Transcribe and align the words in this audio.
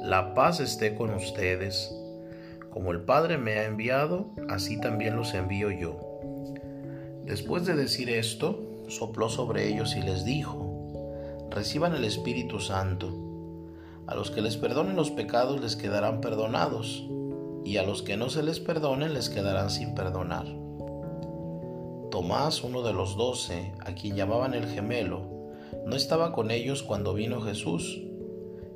La 0.00 0.32
paz 0.32 0.60
esté 0.60 0.94
con 0.94 1.12
ustedes. 1.12 1.94
Como 2.70 2.90
el 2.90 3.02
Padre 3.02 3.36
me 3.36 3.58
ha 3.58 3.66
enviado, 3.66 4.30
así 4.48 4.80
también 4.80 5.14
los 5.14 5.34
envío 5.34 5.70
yo. 5.70 6.20
Después 7.26 7.66
de 7.66 7.74
decir 7.74 8.08
esto, 8.08 8.82
sopló 8.88 9.28
sobre 9.28 9.68
ellos 9.68 9.94
y 9.96 10.00
les 10.00 10.24
dijo, 10.24 11.46
Reciban 11.50 11.94
el 11.94 12.04
Espíritu 12.04 12.60
Santo. 12.60 13.12
A 14.06 14.14
los 14.14 14.30
que 14.30 14.40
les 14.40 14.56
perdonen 14.56 14.96
los 14.96 15.10
pecados 15.10 15.60
les 15.60 15.76
quedarán 15.76 16.22
perdonados, 16.22 17.06
y 17.66 17.76
a 17.76 17.82
los 17.82 18.00
que 18.02 18.16
no 18.16 18.30
se 18.30 18.42
les 18.42 18.58
perdonen 18.58 19.12
les 19.12 19.28
quedarán 19.28 19.68
sin 19.68 19.94
perdonar. 19.94 20.46
Tomás, 22.10 22.64
uno 22.64 22.80
de 22.82 22.94
los 22.94 23.18
doce, 23.18 23.74
a 23.80 23.92
quien 23.92 24.16
llamaban 24.16 24.54
el 24.54 24.66
gemelo, 24.66 25.50
no 25.84 25.94
estaba 25.94 26.32
con 26.32 26.50
ellos 26.50 26.82
cuando 26.82 27.12
vino 27.12 27.42
Jesús, 27.42 28.00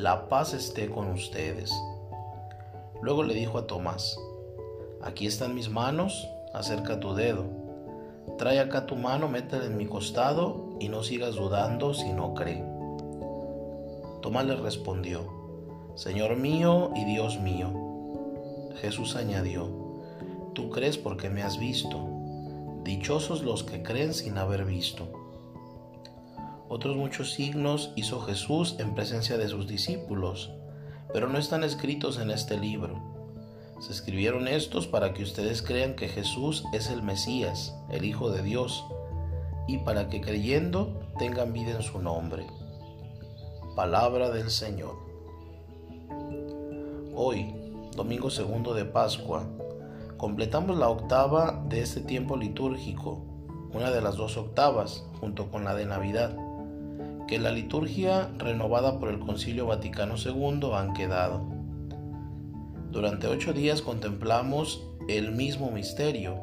La 0.00 0.30
paz 0.30 0.54
esté 0.54 0.88
con 0.88 1.10
ustedes. 1.10 1.70
Luego 3.02 3.22
le 3.22 3.34
dijo 3.34 3.58
a 3.58 3.66
Tomás, 3.66 4.18
Aquí 5.02 5.26
están 5.26 5.54
mis 5.54 5.68
manos, 5.68 6.26
acerca 6.54 7.00
tu 7.00 7.12
dedo. 7.12 7.44
Trae 8.38 8.60
acá 8.60 8.86
tu 8.86 8.96
mano, 8.96 9.28
métela 9.28 9.66
en 9.66 9.76
mi 9.76 9.84
costado 9.84 10.70
y 10.80 10.88
no 10.88 11.02
sigas 11.02 11.34
dudando 11.34 11.92
si 11.92 12.14
no 12.14 12.32
cree. 12.32 12.64
Tomás 14.22 14.46
le 14.46 14.56
respondió, 14.56 15.20
Señor 15.96 16.36
mío 16.36 16.92
y 16.96 17.04
Dios 17.04 17.38
mío. 17.38 17.70
Jesús 18.80 19.16
añadió, 19.16 19.68
Tú 20.54 20.70
crees 20.70 20.96
porque 20.96 21.28
me 21.28 21.42
has 21.42 21.58
visto. 21.58 21.98
Dichosos 22.84 23.42
los 23.42 23.64
que 23.64 23.82
creen 23.82 24.14
sin 24.14 24.38
haber 24.38 24.64
visto. 24.64 25.19
Otros 26.72 26.94
muchos 26.94 27.32
signos 27.32 27.90
hizo 27.96 28.20
Jesús 28.20 28.76
en 28.78 28.94
presencia 28.94 29.36
de 29.36 29.48
sus 29.48 29.66
discípulos, 29.66 30.52
pero 31.12 31.28
no 31.28 31.36
están 31.36 31.64
escritos 31.64 32.16
en 32.20 32.30
este 32.30 32.56
libro. 32.56 33.02
Se 33.80 33.90
escribieron 33.90 34.46
estos 34.46 34.86
para 34.86 35.12
que 35.12 35.24
ustedes 35.24 35.62
crean 35.62 35.96
que 35.96 36.06
Jesús 36.06 36.62
es 36.72 36.88
el 36.88 37.02
Mesías, 37.02 37.74
el 37.90 38.04
Hijo 38.04 38.30
de 38.30 38.44
Dios, 38.44 38.84
y 39.66 39.78
para 39.78 40.08
que 40.08 40.20
creyendo 40.20 41.00
tengan 41.18 41.52
vida 41.52 41.72
en 41.72 41.82
su 41.82 42.00
nombre. 42.00 42.46
Palabra 43.74 44.30
del 44.30 44.48
Señor. 44.48 44.94
Hoy, 47.16 47.52
domingo 47.96 48.30
segundo 48.30 48.74
de 48.74 48.84
Pascua, 48.84 49.44
completamos 50.16 50.78
la 50.78 50.88
octava 50.88 51.64
de 51.68 51.80
este 51.80 52.00
tiempo 52.00 52.36
litúrgico, 52.36 53.24
una 53.72 53.90
de 53.90 54.00
las 54.00 54.14
dos 54.14 54.36
octavas, 54.36 55.04
junto 55.18 55.50
con 55.50 55.64
la 55.64 55.74
de 55.74 55.86
Navidad, 55.86 56.32
que 57.30 57.38
la 57.38 57.52
liturgia 57.52 58.28
renovada 58.38 58.98
por 58.98 59.08
el 59.08 59.20
Concilio 59.20 59.66
Vaticano 59.66 60.16
II 60.16 60.72
han 60.74 60.92
quedado. 60.94 61.46
Durante 62.90 63.28
ocho 63.28 63.52
días 63.52 63.82
contemplamos 63.82 64.84
el 65.08 65.30
mismo 65.30 65.70
misterio 65.70 66.42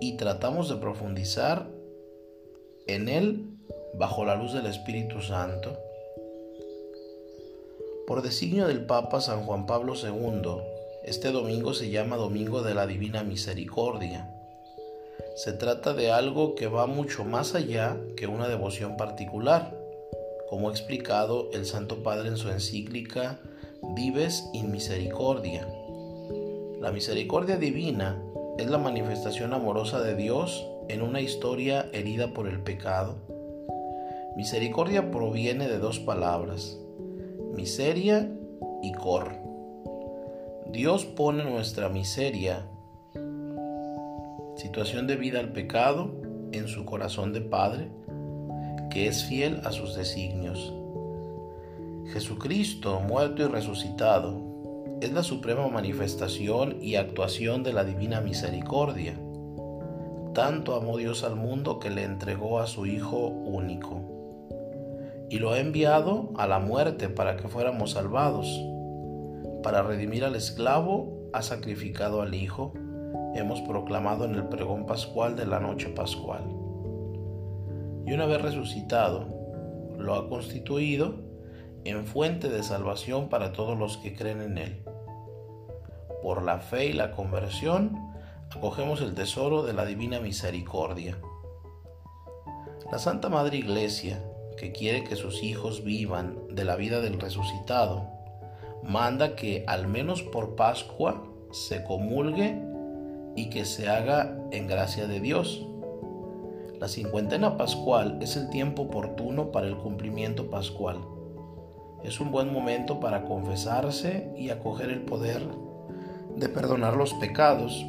y 0.00 0.16
tratamos 0.16 0.70
de 0.70 0.76
profundizar 0.76 1.68
en 2.86 3.10
él 3.10 3.50
bajo 3.98 4.24
la 4.24 4.36
luz 4.36 4.54
del 4.54 4.64
Espíritu 4.64 5.20
Santo. 5.20 5.78
Por 8.06 8.22
designio 8.22 8.66
del 8.66 8.86
Papa 8.86 9.20
San 9.20 9.44
Juan 9.44 9.66
Pablo 9.66 9.92
II, 9.94 10.62
este 11.04 11.32
domingo 11.32 11.74
se 11.74 11.90
llama 11.90 12.16
Domingo 12.16 12.62
de 12.62 12.72
la 12.72 12.86
Divina 12.86 13.24
Misericordia. 13.24 14.34
Se 15.36 15.52
trata 15.52 15.92
de 15.92 16.10
algo 16.10 16.54
que 16.54 16.66
va 16.66 16.86
mucho 16.86 17.24
más 17.24 17.54
allá 17.54 17.98
que 18.16 18.26
una 18.26 18.48
devoción 18.48 18.96
particular, 18.96 19.83
como 20.54 20.68
ha 20.68 20.70
explicado 20.70 21.50
el 21.52 21.66
Santo 21.66 22.04
Padre 22.04 22.28
en 22.28 22.36
su 22.36 22.48
encíclica 22.48 23.40
Vives 23.96 24.48
in 24.52 24.70
Misericordia. 24.70 25.66
La 26.80 26.92
misericordia 26.92 27.56
divina 27.56 28.22
es 28.56 28.70
la 28.70 28.78
manifestación 28.78 29.52
amorosa 29.52 30.00
de 30.00 30.14
Dios 30.14 30.64
en 30.88 31.02
una 31.02 31.20
historia 31.20 31.90
herida 31.92 32.32
por 32.32 32.46
el 32.46 32.60
pecado. 32.60 33.16
Misericordia 34.36 35.10
proviene 35.10 35.66
de 35.66 35.80
dos 35.80 35.98
palabras, 35.98 36.78
miseria 37.56 38.30
y 38.80 38.92
cor. 38.92 39.32
Dios 40.70 41.04
pone 41.04 41.42
nuestra 41.42 41.88
miseria, 41.88 42.68
situación 44.54 45.08
de 45.08 45.16
vida 45.16 45.40
al 45.40 45.50
pecado, 45.50 46.12
en 46.52 46.68
su 46.68 46.84
corazón 46.84 47.32
de 47.32 47.40
Padre, 47.40 47.90
que 48.94 49.08
es 49.08 49.24
fiel 49.24 49.60
a 49.64 49.72
sus 49.72 49.96
designios. 49.96 50.72
Jesucristo, 52.12 53.00
muerto 53.00 53.42
y 53.42 53.46
resucitado, 53.46 54.40
es 55.00 55.12
la 55.12 55.24
suprema 55.24 55.66
manifestación 55.68 56.76
y 56.80 56.94
actuación 56.94 57.64
de 57.64 57.72
la 57.72 57.82
divina 57.82 58.20
misericordia. 58.20 59.20
Tanto 60.32 60.76
amó 60.76 60.96
Dios 60.96 61.24
al 61.24 61.34
mundo 61.34 61.80
que 61.80 61.90
le 61.90 62.04
entregó 62.04 62.60
a 62.60 62.68
su 62.68 62.86
Hijo 62.86 63.26
único, 63.26 64.00
y 65.28 65.40
lo 65.40 65.50
ha 65.50 65.58
enviado 65.58 66.30
a 66.36 66.46
la 66.46 66.60
muerte 66.60 67.08
para 67.08 67.36
que 67.36 67.48
fuéramos 67.48 67.90
salvados 67.90 68.46
para 69.64 69.82
redimir 69.82 70.24
al 70.24 70.36
esclavo, 70.36 71.30
ha 71.32 71.40
sacrificado 71.40 72.20
al 72.22 72.34
Hijo, 72.34 72.74
hemos 73.34 73.62
proclamado 73.62 74.26
en 74.26 74.34
el 74.34 74.44
pregón 74.44 74.86
pascual 74.86 75.34
de 75.34 75.46
la 75.46 75.58
noche 75.58 75.88
pascual. 75.88 76.63
Y 78.06 78.12
una 78.12 78.26
vez 78.26 78.42
resucitado, 78.42 79.26
lo 79.98 80.14
ha 80.14 80.28
constituido 80.28 81.14
en 81.84 82.06
fuente 82.06 82.48
de 82.48 82.62
salvación 82.62 83.28
para 83.28 83.52
todos 83.52 83.78
los 83.78 83.96
que 83.98 84.14
creen 84.14 84.42
en 84.42 84.58
Él. 84.58 84.84
Por 86.22 86.42
la 86.42 86.58
fe 86.58 86.86
y 86.86 86.92
la 86.92 87.12
conversión, 87.12 87.98
acogemos 88.54 89.00
el 89.00 89.14
tesoro 89.14 89.62
de 89.62 89.72
la 89.72 89.84
divina 89.84 90.20
misericordia. 90.20 91.18
La 92.90 92.98
Santa 92.98 93.28
Madre 93.28 93.58
Iglesia, 93.58 94.22
que 94.56 94.72
quiere 94.72 95.04
que 95.04 95.16
sus 95.16 95.42
hijos 95.42 95.84
vivan 95.84 96.38
de 96.50 96.64
la 96.64 96.76
vida 96.76 97.00
del 97.00 97.20
resucitado, 97.20 98.08
manda 98.82 99.34
que 99.34 99.64
al 99.66 99.88
menos 99.88 100.22
por 100.22 100.56
Pascua 100.56 101.24
se 101.50 101.82
comulgue 101.84 102.60
y 103.36 103.50
que 103.50 103.64
se 103.64 103.88
haga 103.88 104.38
en 104.52 104.66
gracia 104.66 105.06
de 105.06 105.20
Dios. 105.20 105.66
La 106.84 106.88
cincuentena 106.88 107.56
pascual 107.56 108.18
es 108.20 108.36
el 108.36 108.50
tiempo 108.50 108.82
oportuno 108.82 109.50
para 109.52 109.66
el 109.66 109.74
cumplimiento 109.74 110.50
pascual. 110.50 110.98
Es 112.02 112.20
un 112.20 112.30
buen 112.30 112.52
momento 112.52 113.00
para 113.00 113.24
confesarse 113.24 114.30
y 114.36 114.50
acoger 114.50 114.90
el 114.90 115.00
poder 115.00 115.48
de 116.36 116.46
perdonar 116.50 116.94
los 116.94 117.14
pecados 117.14 117.86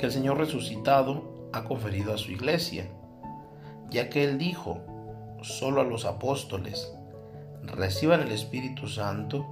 que 0.00 0.06
el 0.06 0.10
Señor 0.10 0.38
resucitado 0.38 1.48
ha 1.52 1.62
conferido 1.62 2.12
a 2.12 2.18
su 2.18 2.32
iglesia, 2.32 2.88
ya 3.88 4.10
que 4.10 4.24
Él 4.24 4.36
dijo, 4.36 4.80
solo 5.42 5.80
a 5.80 5.84
los 5.84 6.04
apóstoles, 6.04 6.92
reciban 7.62 8.20
el 8.22 8.32
Espíritu 8.32 8.88
Santo 8.88 9.46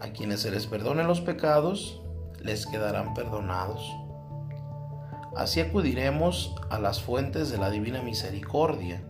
a 0.00 0.10
quienes 0.10 0.42
se 0.42 0.52
les 0.52 0.68
perdonen 0.68 1.08
los 1.08 1.20
pecados, 1.20 2.00
les 2.40 2.68
quedarán 2.68 3.14
perdonados. 3.14 3.82
Así 5.38 5.60
acudiremos 5.60 6.56
a 6.68 6.80
las 6.80 7.00
fuentes 7.00 7.48
de 7.48 7.58
la 7.58 7.70
divina 7.70 8.02
misericordia 8.02 9.04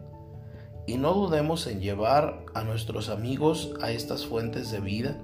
y 0.86 0.98
no 0.98 1.14
dudemos 1.14 1.66
en 1.66 1.80
llevar 1.80 2.44
a 2.52 2.64
nuestros 2.64 3.08
amigos 3.08 3.72
a 3.80 3.92
estas 3.92 4.26
fuentes 4.26 4.70
de 4.70 4.80
vida, 4.80 5.16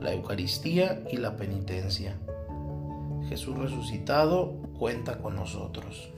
la 0.00 0.12
Eucaristía 0.12 1.04
y 1.12 1.18
la 1.18 1.36
penitencia. 1.36 2.18
Jesús 3.28 3.56
resucitado 3.56 4.54
cuenta 4.80 5.18
con 5.18 5.36
nosotros. 5.36 6.10